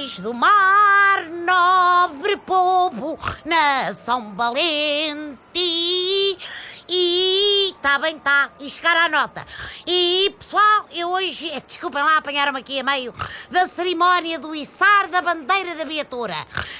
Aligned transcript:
Capitães 0.00 0.18
do 0.18 0.32
mar, 0.32 1.28
nobre 1.30 2.36
povo, 2.38 3.18
nação 3.44 4.32
valente. 4.34 6.38
E 6.92 7.72
tá 7.80 8.00
bem, 8.00 8.18
tá. 8.18 8.50
E 8.58 8.68
chegar 8.68 8.96
à 8.96 9.08
nota. 9.08 9.46
E 9.86 10.34
pessoal, 10.36 10.88
eu 10.90 11.10
hoje, 11.10 11.48
desculpem 11.64 12.02
lá, 12.02 12.16
apanharam-me 12.16 12.58
aqui 12.58 12.80
a 12.80 12.82
meio 12.82 13.14
da 13.48 13.64
cerimónia 13.66 14.40
do 14.40 14.52
içar 14.52 15.08
da 15.08 15.22
bandeira 15.22 15.76
da 15.76 15.84
viatura. 15.84 16.34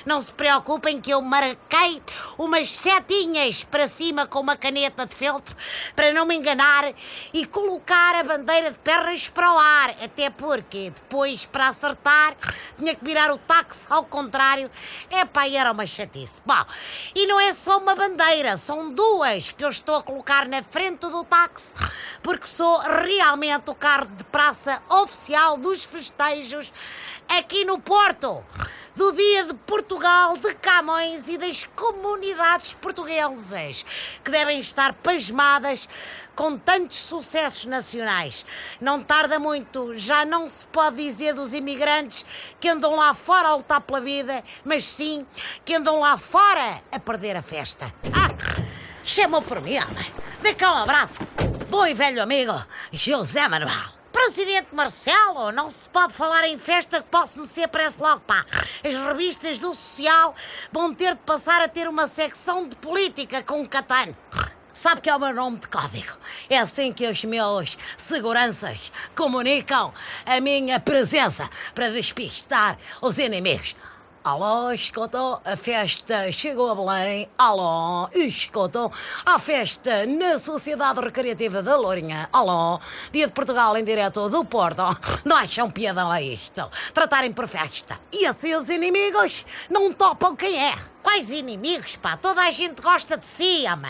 Não 0.05 0.21
se 0.21 0.33
preocupem 0.33 1.01
que 1.01 1.13
eu 1.13 1.23
marquei 1.23 2.03
umas 2.37 2.73
setinhas 2.73 3.63
para 3.63 3.87
cima 3.87 4.27
com 4.27 4.41
uma 4.41 4.57
caneta 4.57 5.07
de 5.07 5.15
feltro 5.15 5.55
para 5.95 6.13
não 6.13 6.27
me 6.27 6.35
enganar 6.35 6.93
e 7.33 7.47
colocar 7.47 8.17
a 8.17 8.25
bandeira 8.25 8.73
de 8.73 8.79
pernas 8.79 9.29
para 9.29 9.53
o 9.53 9.59
ar. 9.59 9.91
Até 10.03 10.29
porque 10.29 10.91
depois, 10.91 11.47
para 11.47 11.69
acertar, 11.69 12.35
tinha 12.81 12.95
que 12.95 13.05
virar 13.05 13.31
o 13.31 13.39
táxi 13.39 13.87
ao 13.89 14.05
contrário. 14.05 14.71
É 15.11 15.25
pá, 15.25 15.47
era 15.47 15.71
uma 15.71 15.87
chatice. 15.87 16.43
Bom, 16.45 16.65
e 17.15 17.27
não 17.27 17.39
é 17.39 17.53
só 17.53 17.79
uma 17.79 17.95
bandeira, 17.95 18.57
são 18.57 18.93
duas 18.93 19.51
que 19.51 19.63
eu 19.63 19.69
estou 19.69 19.97
a 19.97 20.03
colocar 20.03 20.49
na 20.49 20.63
frente 20.63 21.01
do 21.01 21.23
táxi, 21.25 21.75
porque 22.23 22.47
sou 22.47 22.79
realmente 22.79 23.71
o 23.71 23.75
carro 23.75 24.07
de 24.07 24.25
praça 24.25 24.83
oficial 24.89 25.57
dos 25.57 25.85
festejos 25.85 26.73
aqui 27.29 27.65
no 27.65 27.79
Porto. 27.79 28.43
Do 28.95 29.13
Dia 29.13 29.45
de 29.45 29.55
Portugal, 29.55 30.37
de 30.37 30.53
Camões 30.55 31.29
e 31.29 31.39
das 31.39 31.65
comunidades 31.77 32.75
portuguesas, 32.75 33.85
que 34.25 34.31
devem 34.31 34.59
estar 34.61 34.93
pasmadas 34.95 35.89
com 36.35 36.59
tantos 36.59 36.97
sucessos 36.97 37.67
nacionais. 37.67 38.45
Não 38.81 39.03
tarda 39.03 39.39
muito, 39.39 39.97
já 39.97 40.25
não 40.25 40.49
se 40.49 40.67
pode 40.67 40.97
dizer 40.97 41.35
dos 41.35 41.55
imigrantes 41.55 42.25
que 42.59 42.69
andam 42.69 42.97
lá 42.97 43.15
fora 43.15 43.49
a 43.49 43.57
lutar 43.57 43.81
pela 43.81 44.01
vida, 44.01 44.43
mas 44.65 44.85
sim 44.85 45.27
que 45.65 45.75
andam 45.75 46.01
lá 46.01 46.19
fora 46.19 46.83
a 46.91 46.99
perder 46.99 47.37
a 47.37 47.43
festa. 47.43 47.93
Ah! 48.13 48.31
Chamou 49.03 49.43
por 49.43 49.61
mim, 49.61 49.79
homem. 49.79 50.13
Dê 50.43 50.55
cá 50.55 50.73
um 50.73 50.79
abraço. 50.79 51.15
Bom 51.69 51.87
e 51.87 51.95
velho 51.95 52.23
amigo, 52.23 52.55
José 52.93 53.49
Manuel. 53.49 54.00
Presidente 54.23 54.75
Marcelo, 54.75 55.51
não 55.51 55.71
se 55.71 55.89
pode 55.89 56.13
falar 56.13 56.45
em 56.45 56.59
festa 56.59 57.01
que 57.01 57.09
posso-me 57.09 57.47
ser, 57.47 57.67
parece 57.69 57.99
logo, 57.99 58.21
pá. 58.21 58.45
As 58.85 58.95
revistas 58.95 59.59
do 59.59 59.75
Social 59.75 60.35
vão 60.71 60.93
ter 60.93 61.15
de 61.15 61.23
passar 61.23 61.63
a 61.63 61.69
ter 61.69 61.89
uma 61.89 62.07
secção 62.07 62.69
de 62.69 62.77
política 62.77 63.43
com 63.43 63.63
o 63.63 63.69
Catano. 63.69 64.15
Sabe 64.75 65.01
que 65.01 65.09
é 65.09 65.17
o 65.17 65.19
meu 65.19 65.33
nome 65.33 65.59
de 65.59 65.69
código. 65.69 66.19
É 66.51 66.59
assim 66.59 66.93
que 66.93 67.09
os 67.09 67.25
meus 67.25 67.79
seguranças 67.97 68.93
comunicam 69.17 69.91
a 70.27 70.39
minha 70.39 70.79
presença 70.79 71.49
para 71.75 71.89
despistar 71.89 72.77
os 73.01 73.19
inimigos. 73.19 73.75
Alô, 74.23 74.71
escutam, 74.71 75.41
a 75.43 75.57
festa 75.57 76.31
chegou 76.31 76.71
a 76.71 76.75
Belém. 76.75 77.27
Alô, 77.39 78.07
escutam, 78.13 78.93
a 79.25 79.39
festa 79.39 80.05
na 80.05 80.39
Sociedade 80.39 81.01
Recreativa 81.01 81.63
da 81.63 81.75
Lourinha. 81.75 82.29
Alô, 82.31 82.79
Dia 83.11 83.27
de 83.29 83.33
Portugal 83.33 83.75
em 83.79 83.83
direto 83.83 84.29
do 84.29 84.45
Porto. 84.45 84.83
Não 85.25 85.37
acham 85.39 85.71
piadão 85.71 86.11
a 86.13 86.21
isto? 86.21 86.71
Tratarem 86.93 87.33
por 87.33 87.49
festa. 87.49 87.99
E 88.13 88.27
assim 88.27 88.55
os 88.55 88.69
inimigos 88.69 89.47
não 89.71 89.91
topam 89.91 90.37
quem 90.37 90.69
é. 90.69 90.75
Quais 91.03 91.31
inimigos, 91.31 91.97
pá? 91.97 92.19
Toda 92.19 92.43
a 92.43 92.51
gente 92.51 92.83
gosta 92.83 93.17
de 93.17 93.25
si, 93.25 93.65
ama. 93.67 93.89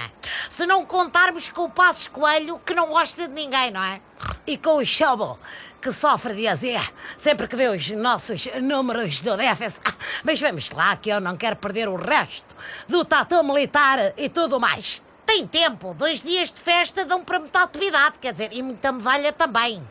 Se 0.48 0.64
não 0.64 0.86
contarmos 0.86 1.48
com 1.48 1.64
o 1.64 1.70
Passos 1.70 2.06
Coelho, 2.06 2.60
que 2.60 2.72
não 2.72 2.88
gosta 2.88 3.26
de 3.26 3.34
ninguém, 3.34 3.72
não 3.72 3.82
é? 3.82 4.00
E 4.50 4.56
com 4.56 4.78
o 4.78 4.84
Shovel, 4.84 5.38
que 5.80 5.92
sofre 5.92 6.34
de 6.34 6.48
azia 6.48 6.82
sempre 7.16 7.46
que 7.46 7.54
vê 7.54 7.68
os 7.68 7.88
nossos 7.92 8.48
números 8.60 9.20
do 9.20 9.36
déficit. 9.36 9.80
Ah, 9.84 9.94
mas 10.24 10.40
vamos 10.40 10.68
lá, 10.72 10.96
que 10.96 11.08
eu 11.08 11.20
não 11.20 11.36
quero 11.36 11.54
perder 11.54 11.88
o 11.88 11.94
resto 11.94 12.56
do 12.88 13.04
tatu 13.04 13.44
militar 13.44 14.12
e 14.16 14.28
tudo 14.28 14.58
mais. 14.58 15.00
Tem 15.24 15.46
tempo, 15.46 15.94
dois 15.94 16.20
dias 16.20 16.50
de 16.50 16.60
festa 16.60 17.04
dão 17.04 17.22
para 17.22 17.38
muita 17.38 17.62
atividade, 17.62 18.16
quer 18.20 18.32
dizer, 18.32 18.48
e 18.50 18.60
muita 18.60 18.90
medalha 18.90 19.32
também. 19.32 19.88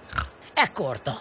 É 0.53 0.67
curto. 0.67 1.15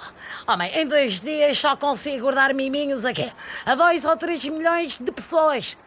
Homem, 0.44 0.72
em 0.74 0.84
dois 0.84 1.20
dias 1.20 1.56
só 1.60 1.76
consigo 1.76 2.22
guardar 2.22 2.52
miminhos 2.52 3.04
aqui 3.04 3.32
a 3.64 3.76
dois 3.76 4.04
ou 4.04 4.16
três 4.16 4.44
milhões 4.46 4.98
de 4.98 5.12
pessoas. 5.12 5.78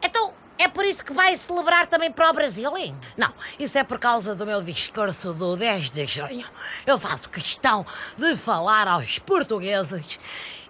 Então, 0.00 0.32
é 0.62 0.68
por 0.68 0.84
isso 0.84 1.04
que 1.04 1.12
vai 1.12 1.34
celebrar 1.34 1.88
também 1.88 2.10
para 2.12 2.30
o 2.30 2.32
Brasil, 2.32 2.76
hein? 2.76 2.96
Não, 3.16 3.32
isso 3.58 3.76
é 3.76 3.82
por 3.82 3.98
causa 3.98 4.32
do 4.32 4.46
meu 4.46 4.62
discurso 4.62 5.34
do 5.34 5.56
10 5.56 5.90
de 5.90 6.04
junho. 6.04 6.46
Eu 6.86 6.98
faço 6.98 7.28
questão 7.30 7.84
de 8.16 8.36
falar 8.36 8.86
aos 8.86 9.18
portugueses 9.18 10.20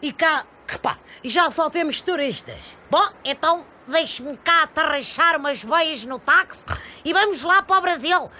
e 0.01 0.11
cá, 0.11 0.47
repá, 0.67 0.99
já 1.23 1.51
só 1.51 1.69
temos 1.69 2.01
turistas. 2.01 2.79
Bom, 2.91 3.07
então 3.23 3.67
deixe-me 3.87 4.35
cá 4.39 4.63
atarrachar 4.63 5.37
umas 5.37 5.63
boias 5.63 6.05
no 6.05 6.19
táxi 6.19 6.65
e 7.05 7.13
vamos 7.13 7.43
lá 7.43 7.61
para 7.61 7.77
o 7.77 7.83
Brasil. 7.83 8.31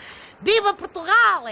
Viva 0.41 0.73
Portugal! 0.73 1.45